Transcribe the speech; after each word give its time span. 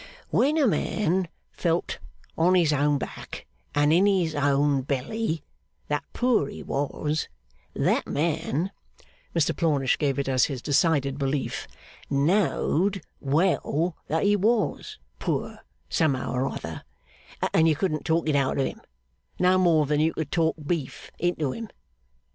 When 0.31 0.57
a 0.57 0.65
man 0.65 1.27
felt, 1.51 1.99
on 2.35 2.55
his 2.55 2.73
own 2.73 2.97
back 2.97 3.45
and 3.75 3.93
in 3.93 4.07
his 4.07 4.33
own 4.33 4.81
belly, 4.81 5.43
that 5.89 6.03
poor 6.11 6.47
he 6.47 6.63
was, 6.63 7.29
that 7.75 8.07
man 8.07 8.71
(Mr 9.35 9.55
Plornish 9.55 9.99
gave 9.99 10.17
it 10.17 10.27
as 10.27 10.45
his 10.45 10.59
decided 10.59 11.19
belief) 11.19 11.67
know'd 12.09 13.03
well 13.19 13.95
that 14.07 14.23
he 14.23 14.35
was 14.35 14.97
poor 15.19 15.59
somehow 15.87 16.31
or 16.33 16.47
another, 16.47 16.83
and 17.53 17.67
you 17.67 17.75
couldn't 17.75 18.03
talk 18.03 18.27
it 18.27 18.35
out 18.35 18.57
of 18.57 18.65
him, 18.65 18.81
no 19.37 19.59
more 19.59 19.85
than 19.85 19.99
you 19.99 20.13
could 20.15 20.31
talk 20.31 20.55
Beef 20.65 21.11
into 21.19 21.51
him. 21.51 21.69